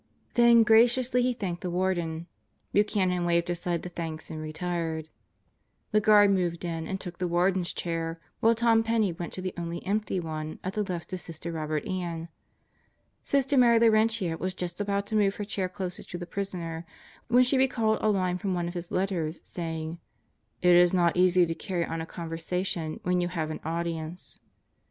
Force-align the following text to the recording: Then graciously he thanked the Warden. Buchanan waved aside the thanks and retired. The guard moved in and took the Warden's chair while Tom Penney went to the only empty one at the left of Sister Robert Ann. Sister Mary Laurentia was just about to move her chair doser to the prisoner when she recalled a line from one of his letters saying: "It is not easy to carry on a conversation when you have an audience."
Then 0.33 0.63
graciously 0.63 1.21
he 1.21 1.31
thanked 1.31 1.61
the 1.61 1.69
Warden. 1.69 2.25
Buchanan 2.73 3.23
waved 3.23 3.51
aside 3.51 3.83
the 3.83 3.89
thanks 3.89 4.31
and 4.31 4.41
retired. 4.41 5.11
The 5.91 6.01
guard 6.01 6.31
moved 6.31 6.65
in 6.65 6.87
and 6.87 6.99
took 6.99 7.19
the 7.19 7.27
Warden's 7.27 7.71
chair 7.71 8.19
while 8.39 8.55
Tom 8.55 8.81
Penney 8.81 9.11
went 9.13 9.31
to 9.33 9.43
the 9.43 9.53
only 9.55 9.85
empty 9.85 10.19
one 10.19 10.57
at 10.63 10.73
the 10.73 10.81
left 10.81 11.13
of 11.13 11.21
Sister 11.21 11.51
Robert 11.51 11.85
Ann. 11.87 12.29
Sister 13.23 13.59
Mary 13.59 13.77
Laurentia 13.77 14.39
was 14.39 14.55
just 14.55 14.81
about 14.81 15.05
to 15.05 15.15
move 15.15 15.35
her 15.35 15.45
chair 15.45 15.69
doser 15.69 16.03
to 16.07 16.17
the 16.17 16.25
prisoner 16.25 16.83
when 17.27 17.43
she 17.43 17.59
recalled 17.59 17.99
a 18.01 18.09
line 18.09 18.39
from 18.39 18.55
one 18.55 18.67
of 18.67 18.73
his 18.73 18.89
letters 18.89 19.39
saying: 19.43 19.99
"It 20.63 20.75
is 20.75 20.95
not 20.95 21.15
easy 21.15 21.45
to 21.45 21.53
carry 21.53 21.85
on 21.85 22.01
a 22.01 22.07
conversation 22.07 22.99
when 23.03 23.21
you 23.21 23.27
have 23.27 23.51
an 23.51 23.59
audience." 23.63 24.39